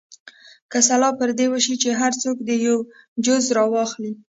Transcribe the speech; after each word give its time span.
که 0.71 0.79
سلا 0.87 1.09
پر 1.19 1.29
دې 1.39 1.45
وشي 1.49 1.75
چې 1.83 1.89
هر 2.01 2.11
څوک 2.23 2.37
دې 2.47 2.55
یو 2.67 2.77
جز 3.25 3.43
راواخلي. 3.57 4.11